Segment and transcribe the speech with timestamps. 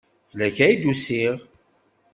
[0.29, 1.37] Fell-ak ay d-usiɣ.